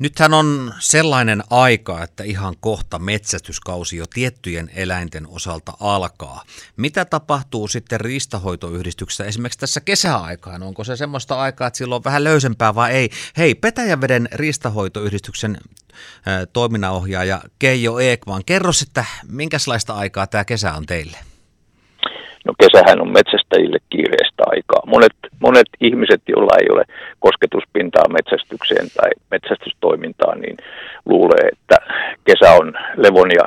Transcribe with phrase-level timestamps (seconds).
[0.00, 6.44] Nythän on sellainen aika, että ihan kohta metsästyskausi jo tiettyjen eläinten osalta alkaa.
[6.76, 10.62] Mitä tapahtuu sitten riistahoitoyhdistyksessä esimerkiksi tässä kesäaikaan?
[10.62, 13.10] Onko se semmoista aikaa, että silloin on vähän löysempää vai ei?
[13.36, 15.58] Hei, Petäjäveden riistahoitoyhdistyksen
[16.52, 21.29] toiminnanohjaaja Keijo Eekman, kerro sitten, minkälaista aikaa tämä kesä on teille?
[22.46, 24.82] No kesähän on metsästäjille kiireistä aikaa.
[24.86, 26.84] Monet, monet ihmiset, joilla ei ole
[27.18, 30.56] kosketuspintaa metsästykseen tai metsästystoimintaan, niin
[31.06, 31.76] luulee, että
[32.24, 33.46] kesä on levon ja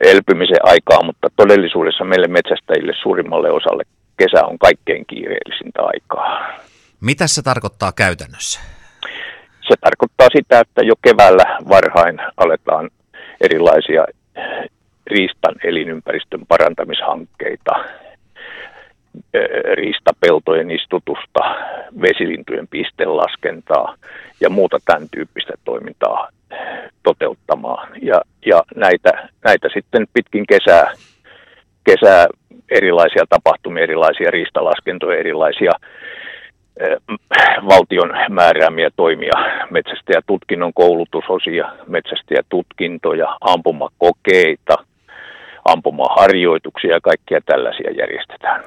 [0.00, 3.82] elpymisen aikaa, mutta todellisuudessa meille metsästäjille suurimmalle osalle
[4.16, 6.58] kesä on kaikkein kiireellisintä aikaa.
[7.00, 8.60] Mitä se tarkoittaa käytännössä?
[9.68, 12.90] Se tarkoittaa sitä, että jo keväällä varhain aletaan
[13.40, 14.04] erilaisia
[15.10, 17.84] riistan elinympäristön parantamishankkeita,
[19.74, 21.40] riistapeltojen istutusta,
[22.02, 23.94] vesilintujen pistelaskentaa
[24.40, 26.28] ja muuta tämän tyyppistä toimintaa
[27.02, 27.88] toteuttamaan.
[28.02, 30.92] Ja, ja näitä, näitä sitten pitkin kesää,
[31.84, 32.26] kesää
[32.70, 35.72] erilaisia tapahtumia, erilaisia riistalaskentoja, erilaisia
[37.68, 39.32] valtion määräämiä toimia,
[39.70, 44.74] metsästäjätutkinnon koulutusosia, metsästäjätutkintoja, ampumakokeita,
[45.64, 48.64] ampumaharjoituksia ja kaikkia tällaisia järjestetään.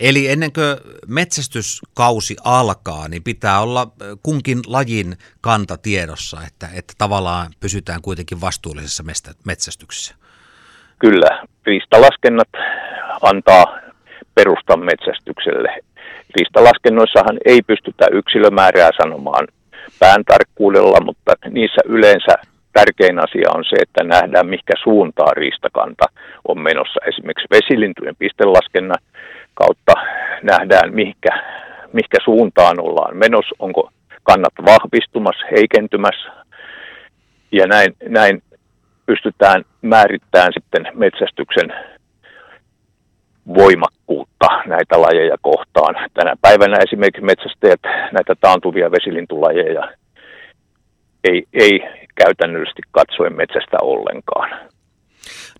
[0.00, 3.86] Eli ennen kuin metsästyskausi alkaa, niin pitää olla
[4.22, 9.04] kunkin lajin kanta tiedossa, että, että tavallaan pysytään kuitenkin vastuullisessa
[9.46, 10.14] metsästyksessä.
[10.98, 12.48] Kyllä, riistalaskennat
[13.22, 13.78] antaa
[14.34, 15.68] perustan metsästykselle.
[16.36, 19.48] Riistalaskennoissahan ei pystytä yksilömäärää sanomaan
[19.98, 22.34] pään tarkkuudella, mutta niissä yleensä
[22.72, 26.04] tärkein asia on se, että nähdään, mikä suuntaa riistakanta
[26.50, 27.00] on menossa.
[27.06, 29.02] Esimerkiksi vesilintujen pistelaskennan
[29.54, 29.92] kautta
[30.42, 31.30] nähdään, mihinkä,
[31.92, 33.90] mihinkä suuntaan ollaan menossa, onko
[34.22, 36.30] kannat vahvistumassa, heikentymässä.
[37.52, 38.42] Ja näin, näin
[39.06, 41.72] pystytään määrittämään sitten metsästyksen
[43.54, 45.94] voimakkuutta näitä lajeja kohtaan.
[46.14, 47.80] Tänä päivänä esimerkiksi metsästäjät
[48.12, 49.88] näitä taantuvia vesilintulajeja
[51.24, 51.80] ei, ei
[52.14, 54.69] käytännöllisesti katsoen metsästä ollenkaan.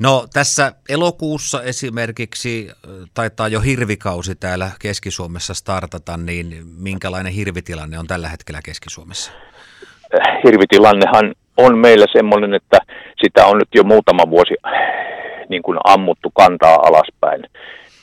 [0.00, 2.70] No tässä elokuussa esimerkiksi
[3.14, 9.32] taitaa jo hirvikausi täällä Keski-Suomessa startata, niin minkälainen hirvitilanne on tällä hetkellä Keski-Suomessa?
[10.44, 12.78] Hirvitilannehan on meillä semmoinen, että
[13.24, 14.54] sitä on nyt jo muutama vuosi
[15.48, 17.42] niin kuin ammuttu kantaa alaspäin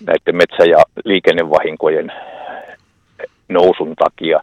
[0.06, 2.12] näiden metsä- ja liikennevahinkojen
[3.50, 4.40] nousun takia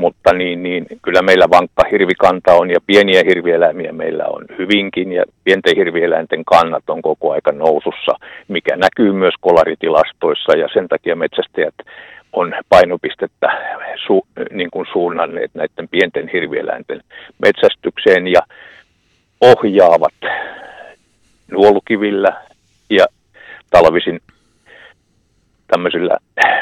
[0.00, 5.24] mutta niin, niin, kyllä meillä vankka hirvikanta on ja pieniä hirvieläimiä meillä on hyvinkin ja
[5.44, 8.14] pienten hirvieläinten kannat on koko aika nousussa,
[8.48, 11.74] mikä näkyy myös kolaritilastoissa ja sen takia metsästäjät
[12.32, 13.48] on painopistettä
[14.06, 17.00] su, niin kuin suunnanneet näiden pienten hirvieläinten
[17.38, 18.40] metsästykseen ja
[19.40, 20.14] ohjaavat
[21.50, 22.32] nuolukivillä
[22.90, 23.06] ja
[23.70, 24.20] talvisin
[25.66, 26.16] tämmöisillä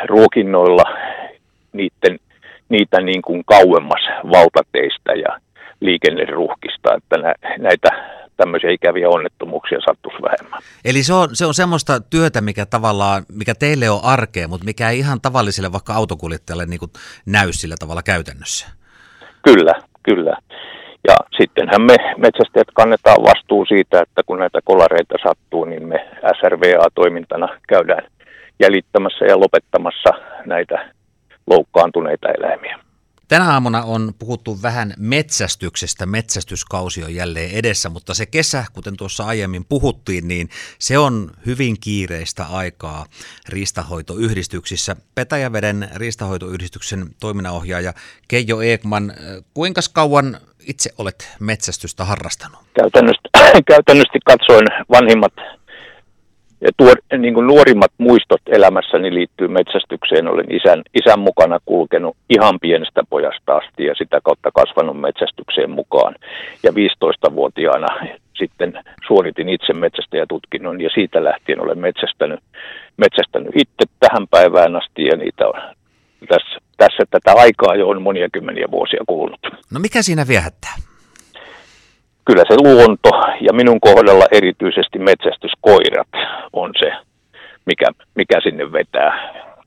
[0.07, 0.85] ruokinnoilla
[1.73, 2.19] niiden
[2.69, 4.03] niitä niin kuin kauemmas
[4.33, 5.39] valtateistä ja
[5.81, 7.17] liikenneruhkista, että
[7.59, 7.89] näitä
[8.37, 10.61] tämmöisiä ikäviä onnettomuuksia sattuisi vähemmän.
[10.85, 14.91] Eli se on, se on semmoista työtä, mikä tavallaan, mikä teille on arkea, mutta mikä
[14.91, 16.91] ei ihan tavalliselle vaikka autokuljettajalle niin kuin
[17.27, 18.67] näy sillä tavalla käytännössä.
[19.43, 20.37] Kyllä, kyllä.
[21.09, 26.09] Ja sittenhän me metsästäjät kannetaan vastuu siitä, että kun näitä kolareita sattuu, niin me
[26.41, 28.05] SRVA-toimintana käydään
[28.61, 30.11] jäljittämässä ja lopettamassa
[30.47, 30.98] näitä
[31.49, 32.79] loukkaantuneita eläimiä.
[33.29, 36.07] Tänä aamuna on puhuttu vähän metsästyksestä.
[36.07, 40.49] Metsästyskausi on jälleen edessä, mutta se kesä, kuten tuossa aiemmin puhuttiin, niin
[40.79, 43.07] se on hyvin kiireistä aikaa
[43.49, 44.97] riistahoitoyhdistyksissä.
[45.15, 47.93] Petäjäveden riistahoitoyhdistyksen toiminnanohjaaja
[48.29, 49.13] Keijo Eekman,
[49.55, 50.37] kuinka kauan
[50.69, 52.61] itse olet metsästystä harrastanut?
[52.75, 53.29] Käytännössä,
[53.73, 55.33] käytännössä katsoen vanhimmat
[56.61, 60.29] ja tuo, niin kuin nuorimmat muistot elämässäni liittyy metsästykseen.
[60.29, 66.15] Olen isän, isän mukana kulkenut ihan pienestä pojasta asti ja sitä kautta kasvanut metsästykseen mukaan.
[66.63, 67.87] Ja 15-vuotiaana
[68.39, 72.41] sitten suoritin itse metsästäjätutkinnon ja siitä lähtien olen metsästänyt,
[72.97, 75.61] metsästänyt itse tähän päivään asti ja niitä on
[76.29, 79.41] tässä, tässä tätä aikaa jo on monia kymmeniä vuosia kulunut.
[79.73, 80.88] No mikä siinä viehättää?
[82.29, 83.11] Kyllä se luonto
[83.41, 86.09] ja minun kohdalla erityisesti metsästyskoirat
[86.53, 86.93] on se,
[87.67, 89.11] mikä, mikä sinne vetää.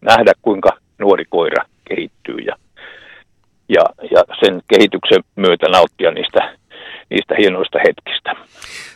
[0.01, 0.69] Nähdä kuinka
[0.99, 2.55] nuori koira kehittyy ja,
[3.69, 6.57] ja, ja sen kehityksen myötä nauttia niistä,
[7.09, 8.35] niistä hienoista hetkistä.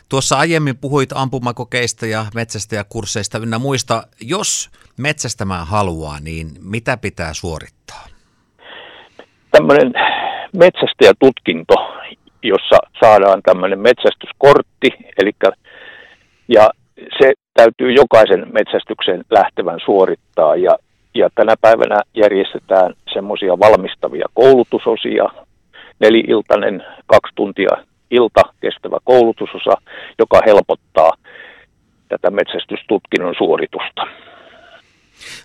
[0.09, 4.03] Tuossa aiemmin puhuit ampumakokeista ja metsästäjäkursseista ynnä muista.
[4.21, 8.05] Jos metsästämään haluaa, niin mitä pitää suorittaa?
[9.51, 9.93] Tämmöinen
[10.53, 11.75] metsästäjätutkinto,
[12.43, 14.89] jossa saadaan tämmöinen metsästyskortti,
[15.21, 15.31] eli
[16.47, 16.69] ja
[17.19, 20.75] se täytyy jokaisen metsästyksen lähtevän suorittaa ja,
[21.15, 25.25] ja tänä päivänä järjestetään semmoisia valmistavia koulutusosia,
[25.99, 27.69] neli-iltainen, kaksi tuntia
[28.11, 29.81] ilta kestävä koulutusosa,
[30.19, 31.11] joka helpottaa
[32.09, 34.01] tätä metsästystutkinnon suoritusta.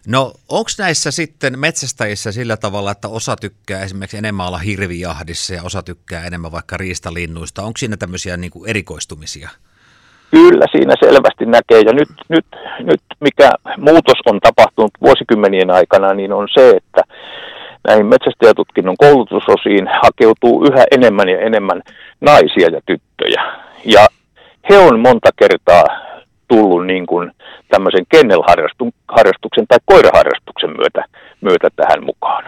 [0.06, 5.62] No onko näissä sitten metsästäjissä sillä tavalla, että osa tykkää esimerkiksi enemmän olla hirvijahdissa ja
[5.62, 7.62] osa tykkää enemmän vaikka riistalinnuista?
[7.62, 9.48] Onko siinä tämmöisiä niin kuin erikoistumisia?
[10.30, 12.46] Kyllä siinä selvästi näkee ja nyt, nyt,
[12.78, 17.02] nyt mikä muutos on tapahtunut vuosikymmenien aikana, niin on se, että
[17.88, 21.82] näihin metsästäjätutkinnon koulutusosiin hakeutuu yhä enemmän ja enemmän
[22.20, 23.42] naisia ja tyttöjä.
[23.84, 24.06] Ja
[24.70, 26.09] he on monta kertaa
[26.50, 27.32] tullut niin kuin
[27.68, 31.04] tämmöisen kennelharrastuksen tai koiraharrastuksen myötä,
[31.40, 32.44] myötä tähän mukaan.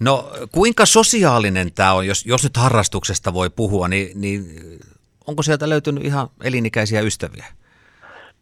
[0.00, 4.44] No kuinka sosiaalinen tämä on, jos, jos nyt harrastuksesta voi puhua, niin, niin
[5.26, 7.44] onko sieltä löytynyt ihan elinikäisiä ystäviä?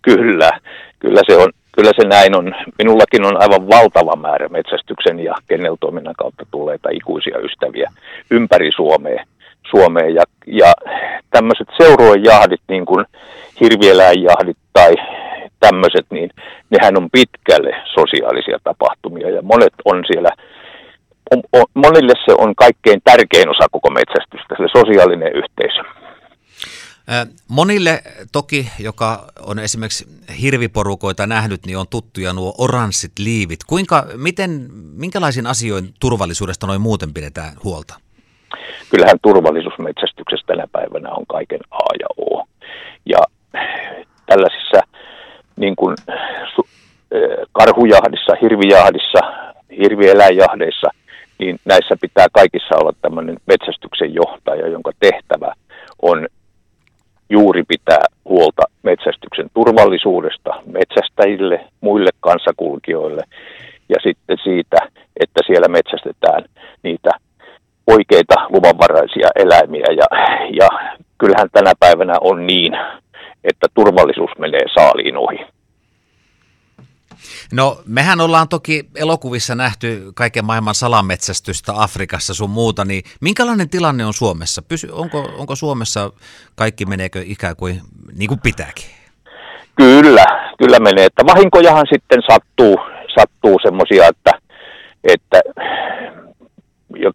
[0.02, 0.50] Kyllä,
[0.98, 2.54] kyllä se, on, kyllä se näin on.
[2.78, 7.92] Minullakin on aivan valtava määrä metsästyksen ja kenneltoiminnan kautta tulleita ikuisia ystäviä
[8.30, 9.24] ympäri Suomea.
[9.70, 10.72] Suomea ja, ja
[11.30, 13.04] tämmöiset seuruejahdit, niin kuin
[13.60, 14.94] hirvieläinjahdit tai
[15.60, 16.30] tämmöiset, niin
[16.70, 20.30] nehän on pitkälle sosiaalisia tapahtumia ja monet on siellä,
[21.30, 25.82] on, on, monille se on kaikkein tärkein osa koko metsästystä, se sosiaalinen yhteisö.
[27.48, 28.02] Monille
[28.32, 30.06] toki, joka on esimerkiksi
[30.42, 33.60] hirviporukoita nähnyt, niin on tuttuja nuo oranssit liivit.
[33.66, 37.94] Kuinka, miten, minkälaisiin asioihin turvallisuudesta noin muuten pidetään huolta?
[38.90, 42.46] Kyllähän turvallisuusmetsästyksessä tänä päivänä on kaiken A ja O.
[43.06, 43.18] Ja
[44.30, 44.80] tällaisissa
[45.56, 45.96] niin kuin,
[47.52, 49.20] karhujahdissa, hirvijahdissa,
[49.82, 50.88] hirvieläinjahdeissa,
[51.38, 55.52] niin näissä pitää kaikissa olla tämmöinen metsästyksen johtaja, jonka tehtävä
[56.02, 56.28] on
[57.30, 63.22] juuri pitää huolta metsästyksen turvallisuudesta metsästäjille, muille kansakulkijoille
[63.88, 64.76] ja sitten siitä,
[65.20, 66.44] että siellä metsästetään
[66.82, 67.10] niitä
[67.86, 69.86] oikeita luvanvaraisia eläimiä.
[70.00, 70.06] Ja,
[70.60, 70.68] ja
[71.18, 72.72] kyllähän tänä päivänä on niin,
[73.44, 75.38] että turvallisuus menee saaliin ohi.
[77.52, 84.06] No mehän ollaan toki elokuvissa nähty kaiken maailman salametsästystä Afrikassa sun muuta, niin minkälainen tilanne
[84.06, 84.62] on Suomessa?
[84.62, 86.12] Pysy, onko, onko Suomessa
[86.54, 87.80] kaikki meneekö ikään kuin
[88.16, 88.84] niin kuin pitääkin?
[89.76, 90.24] Kyllä,
[90.58, 91.04] kyllä menee.
[91.04, 92.76] Että vahinkojahan sitten sattuu,
[93.18, 94.30] sattuu semmoisia, että,
[95.04, 95.40] että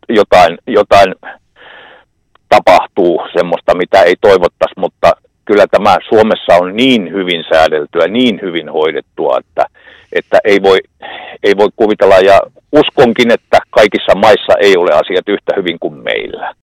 [0.10, 1.16] jotain, jotain
[2.50, 5.15] tapahtuu semmoista, mitä ei toivottaisi, mutta
[5.46, 9.66] kyllä tämä Suomessa on niin hyvin säädeltyä, niin hyvin hoidettua, että,
[10.12, 10.80] että ei, voi,
[11.44, 12.40] ei voi kuvitella ja
[12.72, 16.54] uskonkin, että kaikissa maissa ei ole asiat yhtä hyvin kuin meillä.